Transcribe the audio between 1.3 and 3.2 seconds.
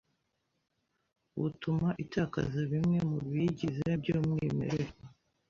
butuma itakaza bimwe mu